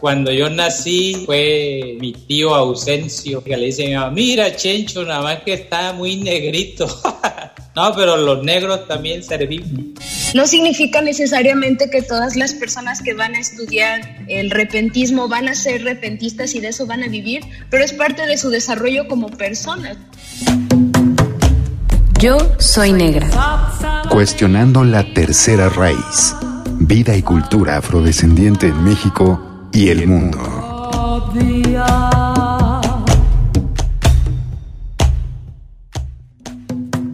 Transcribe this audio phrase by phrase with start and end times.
[0.00, 5.52] Cuando yo nací fue mi tío Ausencio que le dice mira Chencho, nada más que
[5.52, 6.86] está muy negrito.
[7.76, 9.68] no, pero los negros también servimos.
[10.34, 15.54] No significa necesariamente que todas las personas que van a estudiar el repentismo van a
[15.54, 19.28] ser repentistas y de eso van a vivir, pero es parte de su desarrollo como
[19.28, 19.98] personas.
[22.18, 23.28] Yo soy negra.
[24.08, 26.34] Cuestionando la tercera raíz.
[26.78, 30.38] Vida y cultura afrodescendiente en México y el mundo.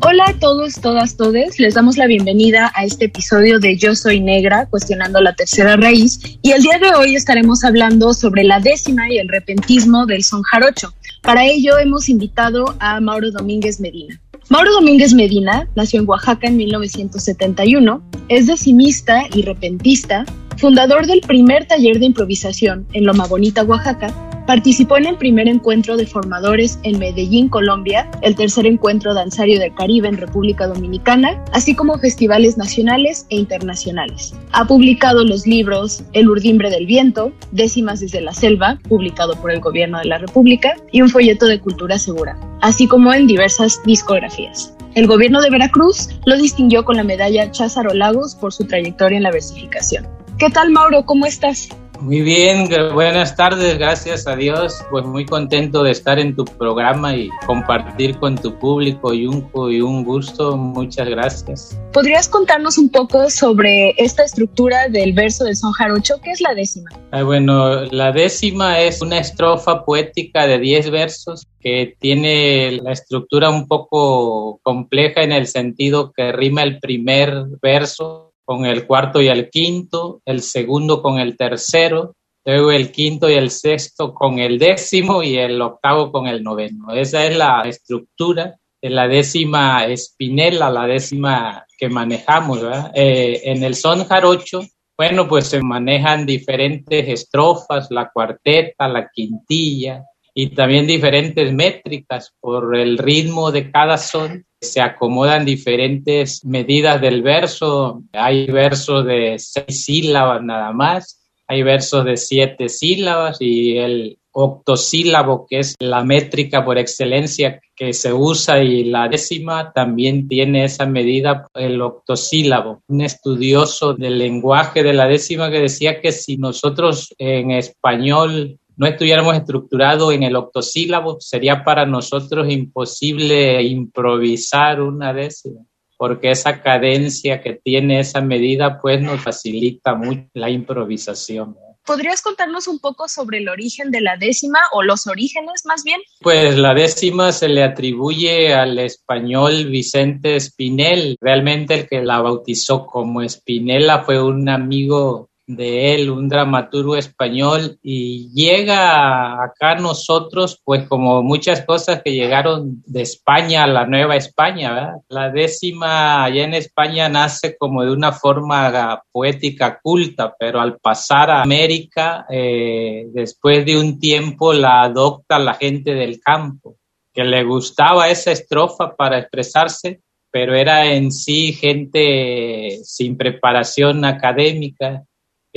[0.00, 1.58] Hola a todos, todas, todes.
[1.58, 6.38] Les damos la bienvenida a este episodio de Yo Soy Negra, cuestionando la tercera raíz.
[6.42, 10.42] Y el día de hoy estaremos hablando sobre la décima y el repentismo del son
[10.42, 10.94] jarocho.
[11.22, 14.20] Para ello hemos invitado a Mauro Domínguez Medina.
[14.48, 20.24] Mauro Domínguez Medina nació en Oaxaca en 1971, es decimista y repentista,
[20.58, 24.12] fundador del primer taller de improvisación en Loma Bonita, Oaxaca,
[24.46, 29.74] participó en el primer encuentro de formadores en Medellín, Colombia, el tercer encuentro danzario del
[29.74, 34.34] Caribe en República Dominicana, así como festivales nacionales e internacionales.
[34.52, 39.60] Ha publicado los libros El urdimbre del viento, Décimas desde la selva, publicado por el
[39.60, 44.72] Gobierno de la República, y un folleto de cultura segura, así como en diversas discografías.
[44.94, 49.24] El gobierno de Veracruz lo distinguió con la medalla Cházaro Lagos por su trayectoria en
[49.24, 50.06] la versificación.
[50.38, 51.06] ¿Qué tal, Mauro?
[51.06, 51.70] ¿Cómo estás?
[52.00, 54.84] Muy bien, buenas tardes, gracias a Dios.
[54.90, 59.80] Pues muy contento de estar en tu programa y compartir con tu público, Yunco, y
[59.80, 60.58] un gusto.
[60.58, 61.80] Muchas gracias.
[61.94, 66.20] ¿Podrías contarnos un poco sobre esta estructura del verso del son jarocho?
[66.22, 66.90] ¿Qué es la décima?
[67.12, 73.48] Ah, bueno, la décima es una estrofa poética de 10 versos que tiene la estructura
[73.48, 79.28] un poco compleja en el sentido que rima el primer verso con el cuarto y
[79.28, 82.14] el quinto, el segundo con el tercero,
[82.44, 86.94] luego el quinto y el sexto con el décimo y el octavo con el noveno.
[86.94, 92.60] Esa es la estructura de la décima espinela, la décima que manejamos.
[92.94, 94.62] Eh, en el son jarocho,
[94.96, 102.76] bueno, pues se manejan diferentes estrofas, la cuarteta, la quintilla y también diferentes métricas por
[102.76, 108.02] el ritmo de cada son se acomodan diferentes medidas del verso.
[108.12, 115.46] Hay versos de seis sílabas nada más, hay versos de siete sílabas y el octosílabo,
[115.48, 120.84] que es la métrica por excelencia que se usa, y la décima también tiene esa
[120.84, 122.82] medida, el octosílabo.
[122.88, 128.86] Un estudioso del lenguaje de la décima que decía que si nosotros en español no
[128.86, 135.62] estuviéramos estructurados en el octosílabo, sería para nosotros imposible improvisar una décima,
[135.96, 141.56] porque esa cadencia que tiene esa medida, pues nos facilita mucho la improvisación.
[141.86, 146.00] ¿Podrías contarnos un poco sobre el origen de la décima o los orígenes más bien?
[146.20, 151.16] Pues la décima se le atribuye al español Vicente Espinel.
[151.20, 157.78] Realmente el que la bautizó como Espinela fue un amigo de él, un dramaturgo español,
[157.82, 164.72] y llega acá nosotros, pues como muchas cosas que llegaron de España la Nueva España,
[164.72, 164.94] ¿verdad?
[165.08, 171.30] La décima allá en España nace como de una forma poética culta, pero al pasar
[171.30, 176.76] a América, eh, después de un tiempo la adopta la gente del campo,
[177.14, 185.04] que le gustaba esa estrofa para expresarse, pero era en sí gente sin preparación académica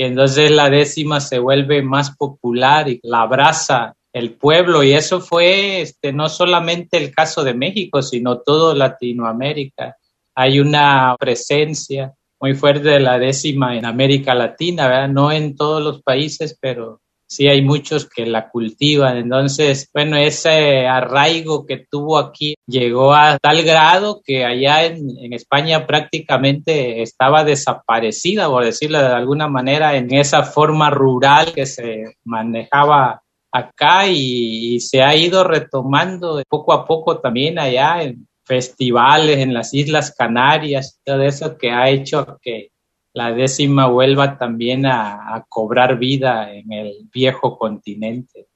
[0.04, 5.82] entonces la décima se vuelve más popular y la abraza el pueblo y eso fue
[5.82, 9.96] este, no solamente el caso de México, sino todo Latinoamérica.
[10.34, 15.08] Hay una presencia muy fuerte de la décima en América Latina, ¿verdad?
[15.08, 17.00] no en todos los países, pero
[17.30, 19.16] sí hay muchos que la cultivan.
[19.16, 25.86] Entonces, bueno, ese arraigo que tuvo aquí llegó a tal grado que allá en, España
[25.86, 33.22] prácticamente estaba desaparecida, por decirlo de alguna manera, en esa forma rural que se manejaba
[33.52, 39.72] acá y, se ha ido retomando poco a poco también allá en festivales en las
[39.72, 42.70] Islas Canarias, todo eso que ha hecho que
[43.12, 48.46] la décima vuelva también a, cobrar vida en el viejo continente.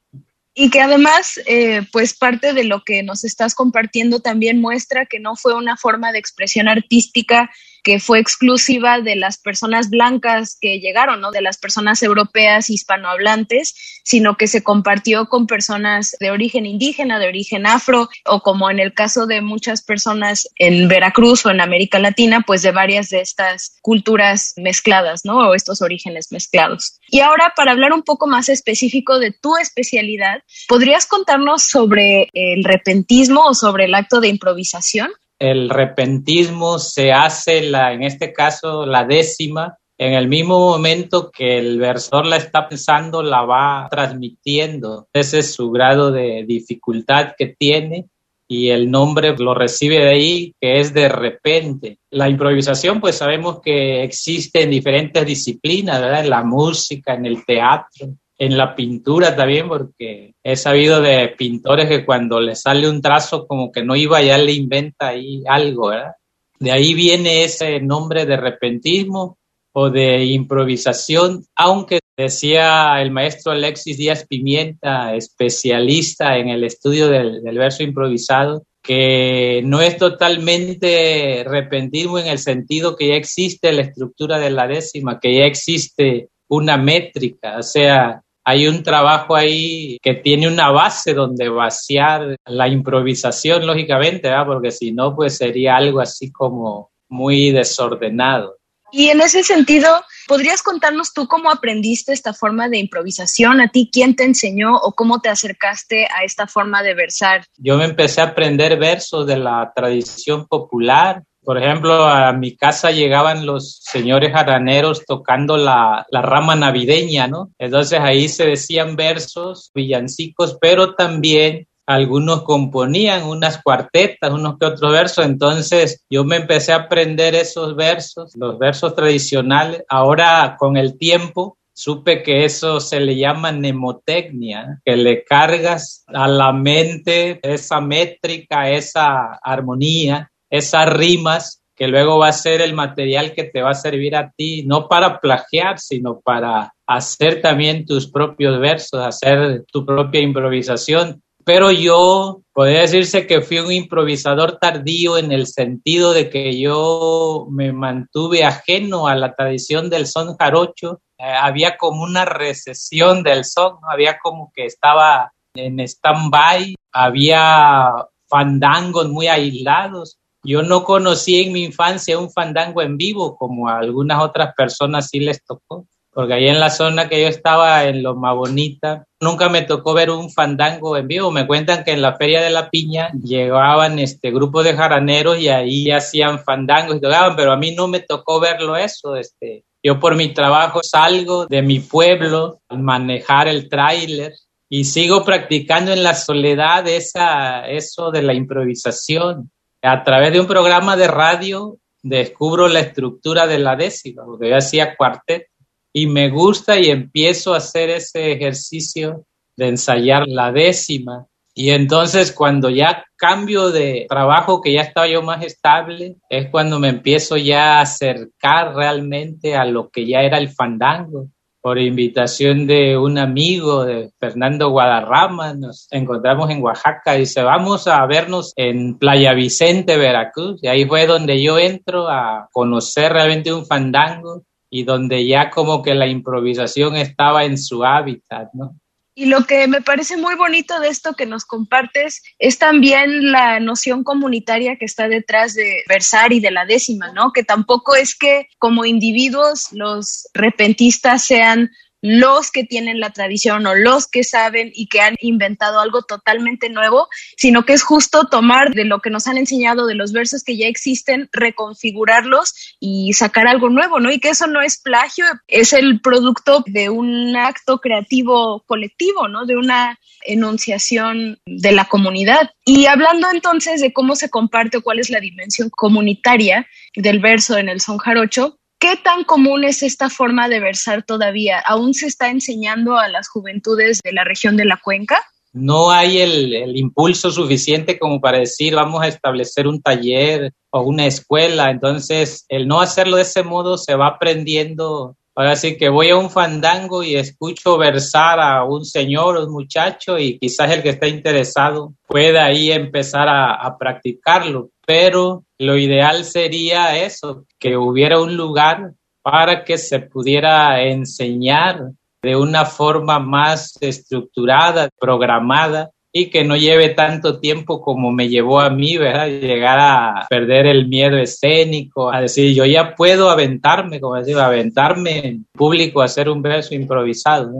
[0.53, 5.19] Y que además, eh, pues parte de lo que nos estás compartiendo también muestra que
[5.19, 7.51] no fue una forma de expresión artística
[7.85, 11.29] que fue exclusiva de las personas blancas que llegaron, ¿no?
[11.29, 17.27] De las personas europeas hispanohablantes, sino que se compartió con personas de origen indígena, de
[17.27, 21.99] origen afro, o como en el caso de muchas personas en Veracruz o en América
[21.99, 25.37] Latina, pues de varias de estas culturas mezcladas, ¿no?
[25.49, 26.99] O estos orígenes mezclados.
[27.09, 32.63] Y ahora, para hablar un poco más específico de tu especialidad, ¿podrías contarnos sobre el
[32.63, 35.11] repentismo o sobre el acto de improvisación?
[35.39, 41.57] El repentismo se hace, la, en este caso, la décima, en el mismo momento que
[41.57, 45.07] el versor la está pensando, la va transmitiendo.
[45.13, 48.07] Ese es su grado de dificultad que tiene
[48.47, 51.99] y el nombre lo recibe de ahí, que es de repente.
[52.11, 56.25] La improvisación, pues sabemos que existe en diferentes disciplinas, ¿verdad?
[56.25, 61.87] En la música, en el teatro, en la pintura también, porque he sabido de pintores
[61.87, 65.89] que cuando le sale un trazo como que no iba, ya le inventa ahí algo,
[65.89, 66.13] ¿verdad?
[66.59, 69.37] De ahí viene ese nombre de repentismo
[69.73, 77.43] o de improvisación, aunque decía el maestro Alexis Díaz Pimienta, especialista en el estudio del,
[77.43, 83.81] del verso improvisado, que no es totalmente repentismo en el sentido que ya existe la
[83.81, 89.97] estructura de la décima, que ya existe una métrica, o sea, hay un trabajo ahí
[90.03, 94.45] que tiene una base donde vaciar la improvisación, lógicamente, ¿verdad?
[94.45, 98.57] porque si no, pues sería algo así como muy desordenado.
[98.91, 99.89] Y en ese sentido,
[100.27, 103.59] ¿podrías contarnos tú cómo aprendiste esta forma de improvisación?
[103.59, 107.45] ¿A ti quién te enseñó o cómo te acercaste a esta forma de versar?
[107.57, 112.91] Yo me empecé a aprender versos de la tradición popular, por ejemplo, a mi casa
[112.91, 117.51] llegaban los señores jaraneros tocando la, la, rama navideña, ¿no?
[117.59, 124.91] Entonces ahí se decían versos, villancicos, pero también algunos componían unas cuartetas, unos que otros
[124.91, 125.25] versos.
[125.25, 129.83] Entonces yo me empecé a aprender esos versos, los versos tradicionales.
[129.87, 136.27] Ahora con el tiempo supe que eso se le llama mnemotecnia, que le cargas a
[136.27, 143.33] la mente esa métrica, esa armonía esas rimas que luego va a ser el material
[143.33, 148.09] que te va a servir a ti, no para plagiar, sino para hacer también tus
[148.09, 151.21] propios versos, hacer tu propia improvisación.
[151.43, 157.45] Pero yo podría decirse que fui un improvisador tardío en el sentido de que yo
[157.51, 161.01] me mantuve ajeno a la tradición del son jarocho.
[161.19, 167.91] Eh, había como una recesión del son, había como que estaba en stand-by, había
[168.27, 173.79] fandangos muy aislados yo no conocí en mi infancia un fandango en vivo como a
[173.79, 178.01] algunas otras personas sí les tocó, porque ahí en la zona que yo estaba, en
[178.01, 181.29] Loma Bonita, nunca me tocó ver un fandango en vivo.
[181.29, 185.49] Me cuentan que en la Feria de la Piña llegaban este grupo de jaraneros y
[185.49, 189.17] ahí hacían fandangos y tocaban, pero a mí no me tocó verlo eso.
[189.17, 194.31] Este, yo por mi trabajo salgo de mi pueblo al manejar el tráiler
[194.69, 199.51] y sigo practicando en la soledad esa, eso de la improvisación
[199.85, 204.57] a través de un programa de radio descubro la estructura de la décima, porque yo
[204.57, 205.45] hacía cuarteto
[205.93, 211.27] y me gusta y empiezo a hacer ese ejercicio de ensayar la décima.
[211.53, 216.79] Y entonces cuando ya cambio de trabajo, que ya estaba yo más estable, es cuando
[216.79, 221.29] me empiezo ya a acercar realmente a lo que ya era el fandango
[221.65, 227.87] por invitación de un amigo de Fernando Guadarrama, nos encontramos en Oaxaca y dice, vamos
[227.87, 230.59] a vernos en Playa Vicente, Veracruz.
[230.61, 235.81] Y ahí fue donde yo entro a conocer realmente un fandango y donde ya como
[235.81, 238.75] que la improvisación estaba en su hábitat, ¿no?
[239.17, 243.61] Y lo que me parece muy bonito de esto que nos compartes es también la
[243.61, 247.31] noción comunitaria que está detrás de versar y de la décima, ¿no?
[247.31, 251.71] Que tampoco es que como individuos los repentistas sean
[252.05, 256.69] los que tienen la tradición o los que saben y que han inventado algo totalmente
[256.69, 260.43] nuevo, sino que es justo tomar de lo que nos han enseñado, de los versos
[260.43, 264.11] que ya existen, reconfigurarlos y sacar algo nuevo, ¿no?
[264.11, 269.47] Y que eso no es plagio, es el producto de un acto creativo colectivo, ¿no?
[269.47, 272.51] De una enunciación de la comunidad.
[272.65, 277.57] Y hablando entonces de cómo se comparte o cuál es la dimensión comunitaria del verso
[277.57, 281.59] en el son jarocho, ¿Qué tan común es esta forma de versar todavía?
[281.59, 285.23] ¿Aún se está enseñando a las juventudes de la región de la cuenca?
[285.53, 291.05] No hay el, impulso suficiente como para decir vamos a establecer un taller o una
[291.05, 291.71] escuela.
[291.71, 296.17] Entonces, el no hacerlo de ese modo se va aprendiendo Ahora sí que voy a
[296.17, 301.07] un fandango y escucho versar a un señor, un muchacho, y quizás el que está
[301.07, 304.69] interesado pueda ahí empezar a, a practicarlo.
[304.87, 312.35] Pero lo ideal sería eso, que hubiera un lugar para que se pudiera enseñar de
[312.35, 318.69] una forma más estructurada, programada y que no lleve tanto tiempo como me llevó a
[318.69, 319.27] mí, ¿verdad?
[319.27, 325.27] Llegar a perder el miedo escénico, a decir, yo ya puedo aventarme, como decir, aventarme
[325.27, 327.51] en público, a hacer un verso improvisado.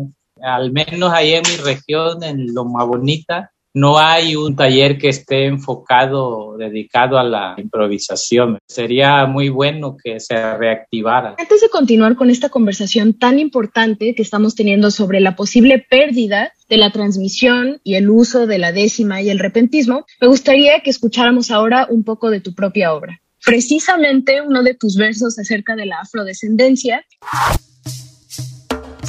[0.42, 5.48] Al menos ahí en mi región, en Loma Bonita, no hay un taller que esté
[5.48, 8.58] enfocado, dedicado a la improvisación.
[8.66, 11.36] Sería muy bueno que se reactivara.
[11.38, 16.54] Antes de continuar con esta conversación tan importante que estamos teniendo sobre la posible pérdida
[16.70, 20.90] de la transmisión y el uso de la décima y el repentismo, me gustaría que
[20.90, 23.20] escucháramos ahora un poco de tu propia obra.
[23.46, 27.06] Precisamente uno de tus versos acerca de la afrodescendencia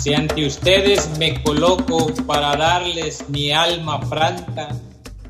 [0.07, 4.69] si ante ustedes me coloco para darles mi alma franca,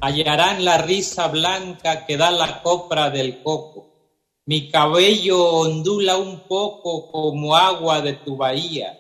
[0.03, 3.89] hallarán la risa blanca que da la copra del coco.
[4.45, 8.99] Mi cabello ondula un poco como agua de tu bahía,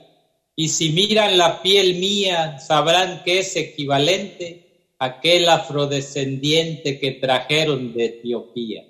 [0.56, 7.92] y si miran la piel mía sabrán que es equivalente a aquel afrodescendiente que trajeron
[7.92, 8.82] de Etiopía.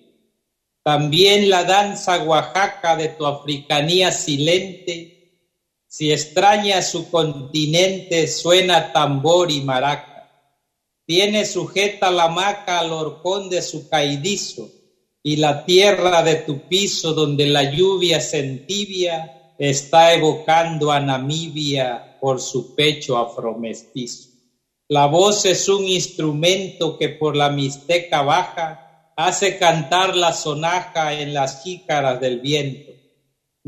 [0.85, 5.16] También la danza oaxaca de tu africanía silente
[5.97, 10.31] si extraña su continente, suena tambor y maraca.
[11.07, 14.69] Tiene sujeta la maca al horcón de su caidizo,
[15.23, 22.19] y la tierra de tu piso donde la lluvia se entibia está evocando a Namibia
[22.21, 24.29] por su pecho afromestizo.
[24.89, 31.33] La voz es un instrumento que por la mixteca baja hace cantar la sonaja en
[31.33, 32.96] las jícaras del viento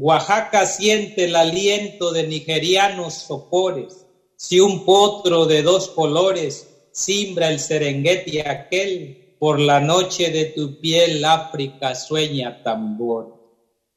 [0.00, 4.06] Oaxaca siente el aliento de nigerianos sopores.
[4.36, 10.78] Si un potro de dos colores simbra el serengueti aquel, por la noche de tu
[10.78, 13.34] piel África sueña tambor.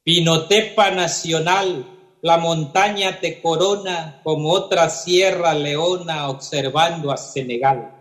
[0.02, 1.86] Pinotepa nacional,
[2.20, 7.94] la montaña te corona como otra sierra leona observando a Senegal.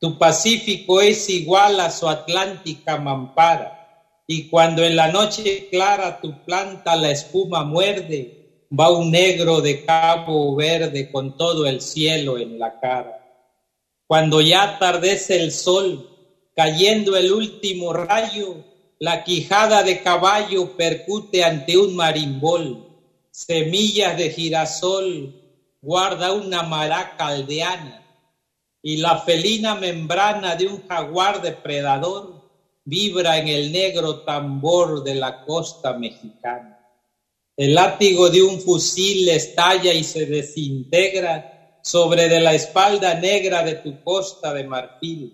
[0.00, 3.83] Tu Pacífico es igual a su Atlántica mampara
[4.26, 9.84] y cuando en la noche clara tu planta la espuma muerde, va un negro de
[9.84, 13.20] cabo verde con todo el cielo en la cara.
[14.06, 16.08] Cuando ya atardece el sol,
[16.56, 18.64] cayendo el último rayo,
[18.98, 22.88] la quijada de caballo percute ante un marimbol.
[23.30, 25.34] Semillas de girasol
[25.82, 28.06] guarda una maraca aldeana
[28.80, 32.33] y la felina membrana de un jaguar depredador
[32.84, 36.78] vibra en el negro tambor de la costa mexicana.
[37.56, 43.76] El látigo de un fusil estalla y se desintegra sobre de la espalda negra de
[43.76, 45.32] tu costa de marfil.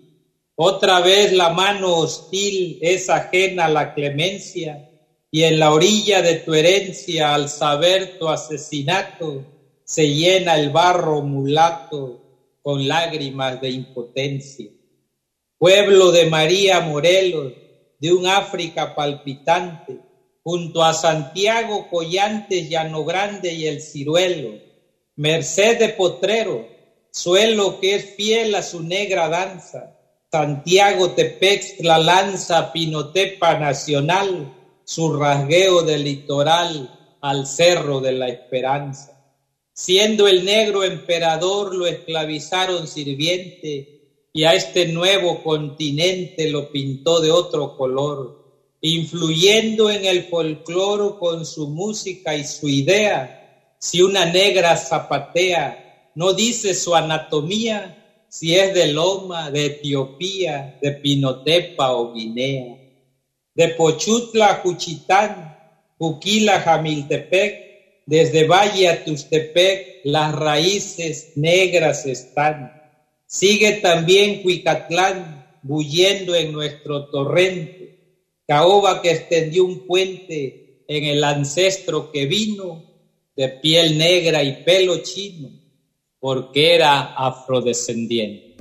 [0.55, 4.89] Otra vez la mano hostil es ajena a la clemencia
[5.31, 9.45] y en la orilla de tu herencia al saber tu asesinato
[9.83, 12.21] se llena el barro mulato
[12.61, 14.69] con lágrimas de impotencia
[15.61, 17.53] pueblo de María Morelos,
[17.99, 19.99] de un África palpitante,
[20.41, 24.57] junto a Santiago, Collantes, Llano Grande y el Ciruelo,
[25.17, 26.67] merced de Potrero,
[27.11, 29.99] suelo que es fiel a su negra danza,
[30.31, 34.51] Santiago Tepex, la lanza Pinotepa Nacional,
[34.83, 39.15] su rasgueo del litoral al cerro de la esperanza.
[39.73, 44.00] Siendo el negro emperador, lo esclavizaron sirviente,
[44.33, 48.39] y a este nuevo continente lo pintó de otro color,
[48.81, 53.75] influyendo en el folcloro con su música y su idea.
[53.77, 60.91] Si una negra zapatea, no dice su anatomía, si es de Loma, de Etiopía, de
[60.93, 62.77] Pinotepa o Guinea,
[63.53, 65.57] de Pochutla a Juchitán,
[65.97, 72.80] Juquila Jamiltepec, desde Valle a Tustepec, las raíces negras están
[73.33, 82.11] Sigue también Cuicatlán bulliendo en nuestro torrente, caoba que extendió un puente en el ancestro
[82.11, 82.83] que vino
[83.37, 85.47] de piel negra y pelo chino,
[86.19, 88.57] porque era afrodescendiente.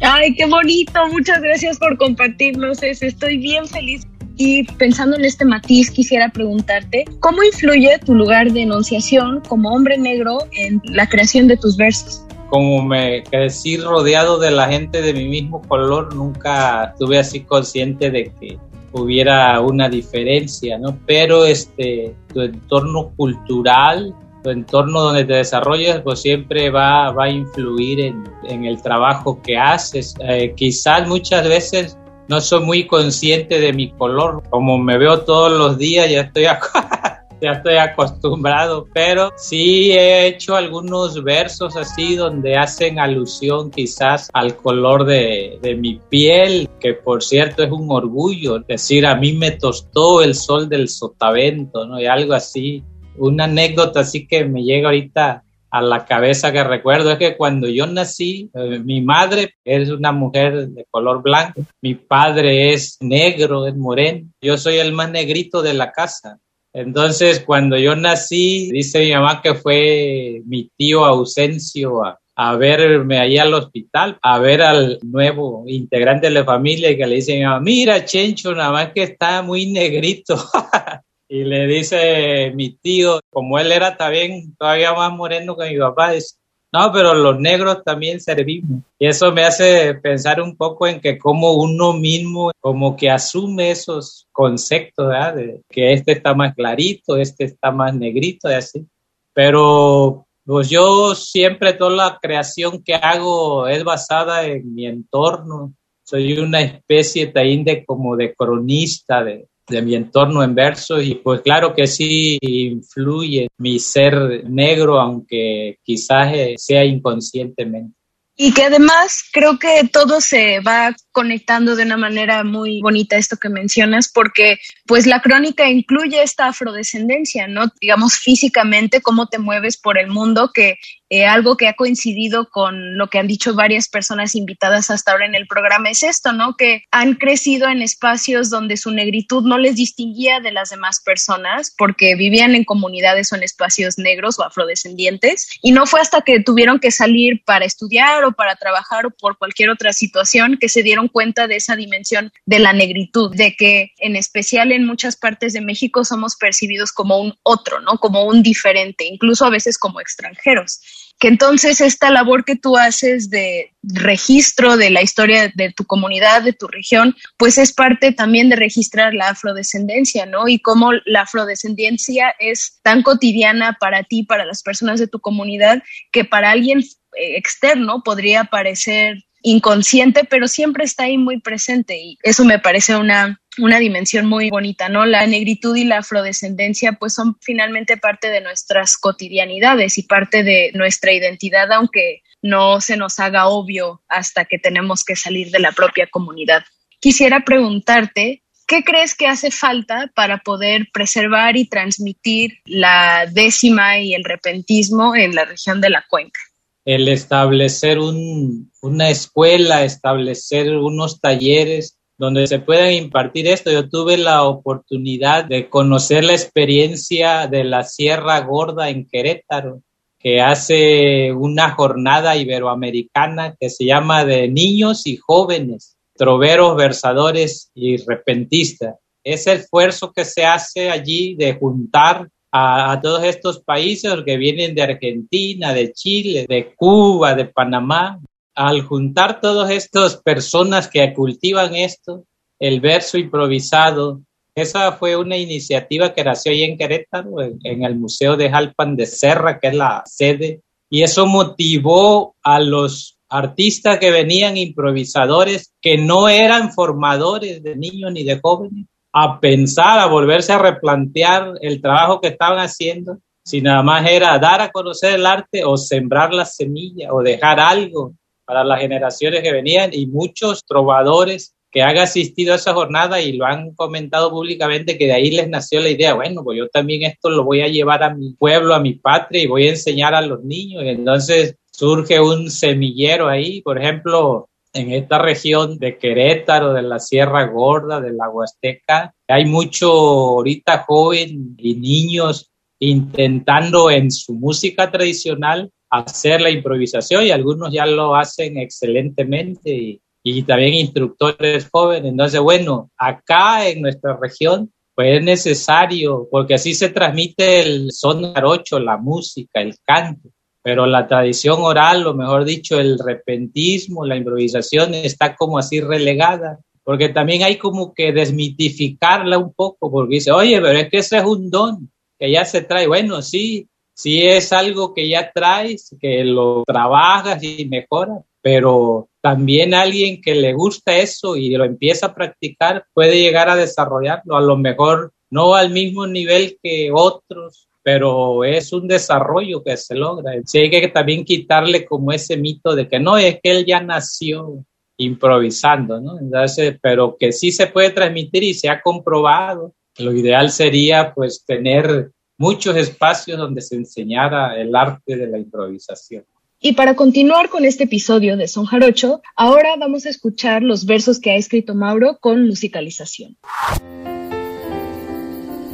[0.00, 4.04] Ay, qué bonito, muchas gracias por compartirnos eso, estoy bien feliz.
[4.36, 9.96] Y pensando en este matiz, quisiera preguntarte, ¿cómo influye tu lugar de enunciación como hombre
[9.96, 12.24] negro en la creación de tus versos?
[12.48, 18.10] Como me crecí rodeado de la gente de mi mismo color, nunca estuve así consciente
[18.10, 18.58] de que
[18.92, 20.98] hubiera una diferencia, ¿no?
[21.06, 27.30] Pero este, tu entorno cultural tu entorno donde te desarrollas, pues siempre va, va a
[27.30, 30.14] influir en, en el trabajo que haces.
[30.20, 35.50] Eh, quizás muchas veces no soy muy consciente de mi color, como me veo todos
[35.50, 36.44] los días, ya estoy
[37.40, 44.56] ya estoy acostumbrado, pero sí he hecho algunos versos así donde hacen alusión quizás al
[44.56, 50.22] color de, mi piel, que por cierto es un orgullo, decir, a mí me tostó
[50.22, 52.00] el sol del sotavento, ¿no?
[52.00, 52.82] Y algo así,
[53.16, 57.68] una anécdota así que me llega ahorita a la cabeza que recuerdo es que cuando
[57.68, 63.66] yo nací, eh, mi madre es una mujer de color blanco, mi padre es negro,
[63.66, 66.38] es moreno, yo soy el más negrito de la casa.
[66.72, 73.18] Entonces, cuando yo nací, dice mi mamá que fue mi tío Ausencio a, a verme
[73.18, 77.36] ahí al hospital, a ver al nuevo integrante de la familia y que le dice
[77.36, 80.36] mi mamá, mira, Chencho, nada más que está muy negrito.
[81.28, 86.12] y le dice mi tío, como él era también todavía más moreno que mi papá,
[86.12, 86.36] dice,
[86.70, 88.82] no, pero los negros también servimos.
[88.98, 93.70] Y eso me hace pensar un poco en que como uno mismo como que asume
[93.70, 95.34] esos conceptos, ¿verdad?
[95.36, 98.86] De que este está más clarito, este está más negrito y así.
[99.32, 105.74] Pero pues yo siempre toda la creación que hago es basada en mi entorno.
[106.04, 111.42] Soy una especie también como de cronista de, de mi entorno en verso y pues
[111.42, 117.98] claro que sí influye mi ser negro, aunque quizás eh, sea inconscientemente.
[118.40, 123.36] Y que además creo que todo se va conectando de una manera muy bonita esto
[123.36, 127.64] que mencionas, porque pues la crónica incluye esta afrodescendencia, ¿no?
[127.80, 130.76] Digamos físicamente, cómo te mueves por el mundo, que
[131.10, 135.24] eh, algo que ha coincidido con lo que han dicho varias personas invitadas hasta ahora
[135.24, 136.54] en el programa es esto, ¿no?
[136.56, 141.72] Que han crecido en espacios donde su negritud no les distinguía de las demás personas
[141.76, 146.40] porque vivían en comunidades o en espacios negros o afrodescendientes y no fue hasta que
[146.40, 150.82] tuvieron que salir para estudiar o para trabajar o por cualquier otra situación que se
[150.82, 155.54] dieron cuenta de esa dimensión de la negritud, de que en especial en muchas partes
[155.54, 157.98] de México somos percibidos como un otro, ¿no?
[157.98, 160.80] Como un diferente, incluso a veces como extranjeros
[161.18, 166.42] que entonces esta labor que tú haces de registro de la historia de tu comunidad,
[166.42, 170.46] de tu región, pues es parte también de registrar la afrodescendencia, ¿no?
[170.46, 175.82] Y cómo la afrodescendencia es tan cotidiana para ti, para las personas de tu comunidad,
[176.12, 182.18] que para alguien eh, externo podría parecer inconsciente, pero siempre está ahí muy presente y
[182.22, 185.04] eso me parece una una dimensión muy bonita, ¿no?
[185.04, 190.70] La negritud y la afrodescendencia pues son finalmente parte de nuestras cotidianidades y parte de
[190.74, 195.72] nuestra identidad, aunque no se nos haga obvio hasta que tenemos que salir de la
[195.72, 196.64] propia comunidad.
[197.00, 204.14] Quisiera preguntarte, ¿qué crees que hace falta para poder preservar y transmitir la décima y
[204.14, 206.40] el repentismo en la región de la cuenca?
[206.88, 213.70] El establecer una escuela, establecer unos talleres donde se puedan impartir esto.
[213.70, 219.82] Yo tuve la oportunidad de conocer la experiencia de la Sierra Gorda en Querétaro,
[220.18, 227.98] que hace una jornada iberoamericana que se llama de niños y jóvenes, troveros, versadores y
[227.98, 228.94] repentistas.
[229.22, 234.82] Ese esfuerzo que se hace allí de juntar a, todos estos países que vienen de
[234.82, 238.20] Argentina, de Chile, de Cuba, de Panamá,
[238.54, 242.24] al juntar todas estas personas que cultivan esto,
[242.58, 244.20] el verso improvisado,
[244.54, 249.06] esa fue una iniciativa que nació ahí en Querétaro, en, el Museo de Jalpan de
[249.06, 255.98] Serra, que es la sede, y eso motivó a los artistas que venían improvisadores, que
[255.98, 258.86] no eran formadores de niños ni de jóvenes,
[259.22, 264.38] a pensar, a volverse a replantear el trabajo que estaban haciendo, si nada más era
[264.38, 269.42] dar a conocer el arte o sembrar la semilla o dejar algo para las generaciones
[269.42, 274.30] que venían y muchos trovadores que han asistido a esa jornada y lo han comentado
[274.30, 277.60] públicamente que de ahí les nació la idea, bueno, pues yo también esto lo voy
[277.60, 280.82] a llevar a mi pueblo, a mi patria y voy a enseñar a los niños.
[280.86, 287.46] Entonces surge un semillero ahí, por ejemplo, en esta región de Querétaro, de la Sierra
[287.46, 295.70] Gorda, de la Huasteca, hay mucho ahorita joven y niños intentando en su música tradicional
[295.90, 302.10] hacer la improvisación y algunos ya lo hacen excelentemente y, también instructores jóvenes.
[302.10, 308.34] Entonces, bueno, acá en nuestra región, pues es necesario, porque así se transmite el son
[308.34, 310.28] jarocho, la música, el canto,
[310.62, 316.58] pero la tradición oral, o mejor dicho, el repentismo, la improvisación está como así relegada,
[316.82, 321.18] porque también hay como que desmitificarla un poco, porque dice, oye, pero es que ese
[321.18, 322.86] es un don que ya se trae.
[322.86, 329.74] Bueno, sí, Si es algo que ya traes, que lo trabajas y mejoras, pero también
[329.74, 334.40] alguien que le gusta eso y lo empieza a practicar puede llegar a desarrollarlo, a
[334.40, 340.32] lo mejor no al mismo nivel que otros, pero es un desarrollo que se logra.
[340.44, 343.80] Sí hay que también quitarle como ese mito de que no, es que él ya
[343.80, 344.64] nació
[344.98, 346.18] improvisando, ¿no?
[346.18, 349.74] Entonces, pero que sí se puede transmitir y se ha comprobado.
[349.98, 356.24] Lo ideal sería pues tener muchos espacios donde se enseñara el arte de la improvisación.
[356.60, 361.20] Y para continuar con este episodio de Son Jarocho, ahora vamos a escuchar los versos
[361.20, 363.36] que ha escrito Mauro con musicalización.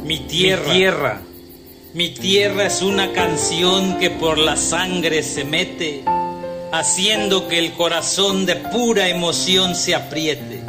[0.03, 1.21] Mi tierra, mi tierra,
[1.95, 6.03] mi tierra es una canción que por la sangre se mete,
[6.73, 10.59] haciendo que el corazón de pura emoción se apriete.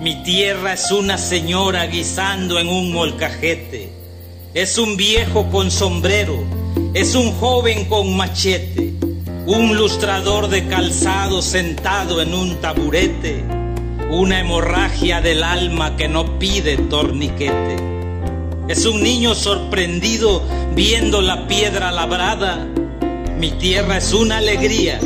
[0.00, 3.90] Mi tierra es una señora guisando en un molcajete,
[4.52, 6.42] es un viejo con sombrero,
[6.94, 8.92] es un joven con machete
[9.46, 13.42] un lustrador de calzado sentado en un taburete,
[14.10, 17.99] una hemorragia del alma que no pide torniquete.
[18.70, 20.42] Es un niño sorprendido
[20.74, 22.66] viendo la piedra labrada.
[23.38, 24.98] Mi tierra es una alegría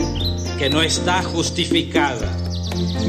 [0.58, 2.30] que no está justificada.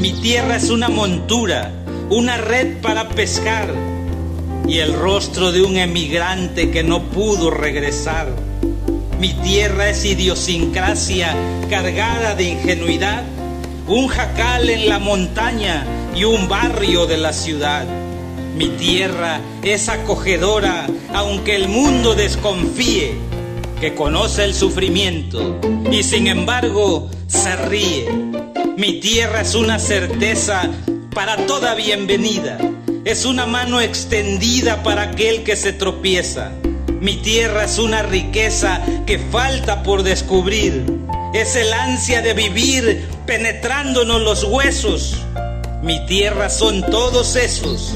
[0.00, 1.70] Mi tierra es una montura,
[2.10, 3.72] una red para pescar
[4.66, 8.34] y el rostro de un emigrante que no pudo regresar
[9.18, 11.34] mi tierra es idiosincrasia
[11.70, 13.22] cargada de ingenuidad,
[13.88, 17.86] un jacal en la montaña y un barrio de la ciudad.
[18.56, 23.14] Mi tierra es acogedora, aunque el mundo desconfíe,
[23.80, 28.08] que conoce el sufrimiento y sin embargo se ríe.
[28.76, 30.70] Mi tierra es una certeza
[31.14, 32.58] para toda bienvenida,
[33.04, 36.52] es una mano extendida para aquel que se tropieza
[37.00, 40.84] mi tierra es una riqueza que falta por descubrir.
[41.34, 45.25] Es el ansia de vivir penetrándonos los huesos.
[45.86, 47.94] Mi tierra son todos esos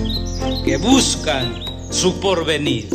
[0.65, 1.53] que buscan
[1.91, 2.89] su porvenir.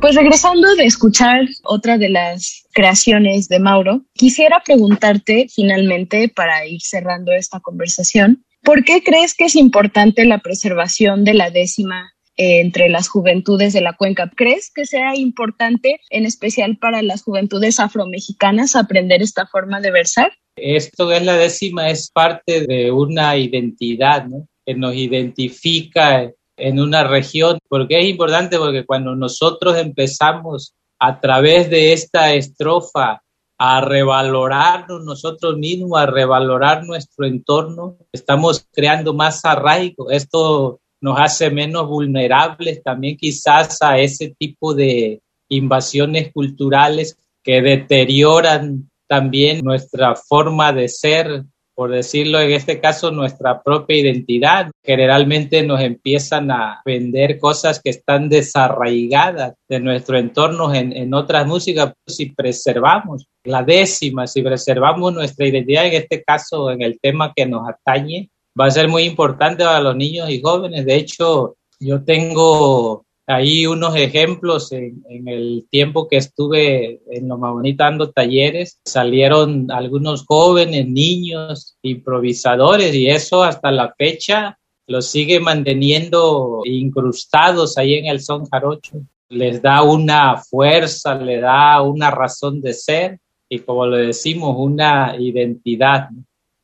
[0.00, 6.80] Pues regresando de escuchar otra de las creaciones de Mauro, quisiera preguntarte finalmente, para ir
[6.82, 12.88] cerrando esta conversación, ¿por qué crees que es importante la preservación de la décima entre
[12.88, 14.30] las juventudes de la cuenca.
[14.34, 20.30] ¿Crees que sea importante, en especial para las juventudes afromexicanas, aprender esta forma de versar?
[20.62, 24.26] Esto es la décima, es parte de una identidad
[24.64, 27.58] que nos identifica en una región.
[27.68, 28.58] ¿Por qué es importante?
[28.58, 33.22] Porque cuando nosotros empezamos a través de esta estrofa
[33.60, 40.10] a revalorarnos nosotros mismos, a revalorar nuestro entorno, estamos creando más arraigo.
[40.10, 48.90] Esto nos hace menos vulnerables también quizás a ese tipo de invasiones culturales que deterioran
[49.08, 51.44] también nuestra forma de ser,
[51.74, 54.70] por decirlo en este caso, nuestra propia identidad.
[54.84, 61.46] Generalmente nos empiezan a vender cosas que están desarraigadas de nuestro entorno en, en otras
[61.46, 61.94] músicas.
[62.06, 67.46] Si preservamos la décima, si preservamos nuestra identidad, en este caso en el tema que
[67.46, 70.84] nos atañe, va a ser muy importante para los niños y jóvenes.
[70.84, 77.84] De hecho, yo tengo ahí unos ejemplos en, el tiempo que estuve en Loma Bonita
[77.84, 78.80] dando talleres.
[78.84, 87.94] Salieron algunos jóvenes, niños, improvisadores y eso hasta la fecha los sigue manteniendo incrustados ahí
[87.94, 89.02] en el son jarocho.
[89.28, 95.14] Les da una fuerza, le da una razón de ser y como lo decimos, una
[95.18, 96.08] identidad.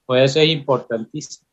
[0.06, 1.46] Por eso es importantísimo.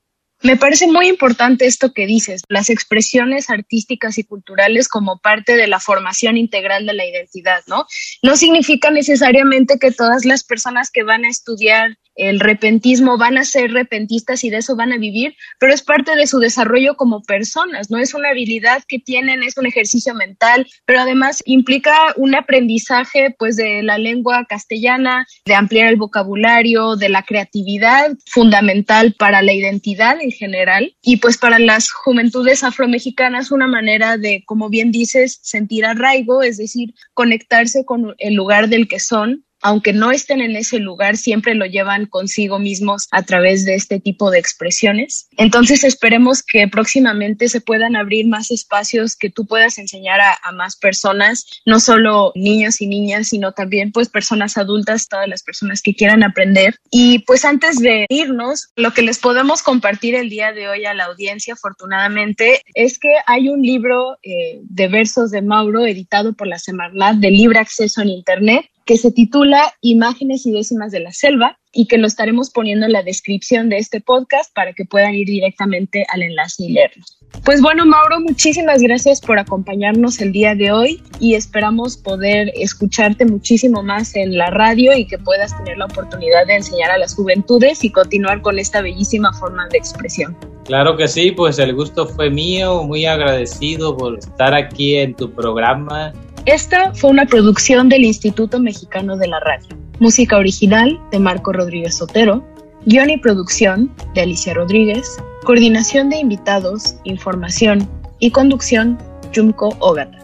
[0.44, 5.68] Me parece muy importante esto que dices, las expresiones artísticas y culturales como parte de
[5.68, 7.86] la formación integral de la identidad, ¿no?
[8.24, 13.46] No significa necesariamente que todas las personas que van a estudiar el repentismo van a
[13.46, 17.24] ser repentistas y de eso van a vivir, pero es parte de su desarrollo como
[17.24, 22.36] personas, no es una habilidad que tienen, es un ejercicio mental, pero además implica un
[22.36, 29.42] aprendizaje pues de la lengua castellana, de ampliar el vocabulario, de la creatividad fundamental para
[29.42, 30.96] la identidad en general.
[31.02, 36.58] Y pues para las juventudes afromexicanas una manera de, como bien dices, sentir arraigo, es
[36.58, 41.56] decir, conectarse con el lugar del que son aunque no estén en ese lugar, siempre
[41.56, 45.28] lo llevan consigo mismos a través de este tipo de expresiones.
[45.38, 50.76] Entonces esperemos que próximamente se puedan abrir más espacios que tú puedas enseñar a, más
[50.76, 55.96] personas, no solo niños y niñas, sino también pues personas adultas, todas las personas que
[55.96, 56.76] quieran aprender.
[56.90, 60.94] Y pues antes de irnos, lo que les podemos compartir el día de hoy a
[60.94, 66.48] la audiencia, afortunadamente, es que hay un libro eh, de versos de Mauro editado por
[66.48, 71.14] la Semarnat de libre acceso en Internet que se titula Imágenes y décimas de la
[71.14, 75.16] selva y que lo estaremos poniendo en la descripción de este podcast para que puedan
[75.16, 77.02] ir directamente al enlace y leerlo.
[77.46, 83.24] Pues bueno, Mauro, muchísimas gracias por acompañarnos el día de hoy y esperamos poder escucharte
[83.24, 87.16] muchísimo más en la radio y que puedas tener la oportunidad de enseñar a las
[87.16, 90.36] juventudes y continuar con esta bellísima forma de expresión.
[90.66, 95.32] Claro que sí, pues el gusto fue mío, muy agradecido por estar aquí en tu
[95.32, 96.12] programa
[96.46, 99.78] esta fue una producción del Instituto Mexicano de la Radio.
[100.00, 102.44] Música original de Marco Rodríguez Sotero.
[102.86, 105.18] Guión y producción de Alicia Rodríguez.
[105.44, 107.88] Coordinación de invitados, información
[108.20, 108.98] y conducción
[109.32, 110.18] Yumko Ogata.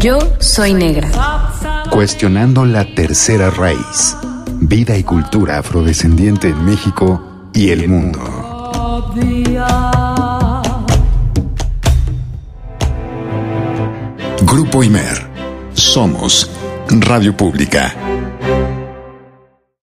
[0.00, 1.10] Yo soy negra.
[1.90, 4.16] Cuestionando la tercera raíz
[4.68, 8.20] vida y cultura afrodescendiente en México y el mundo.
[14.42, 15.34] Grupo Imer.
[15.74, 16.50] Somos
[16.88, 18.13] Radio Pública.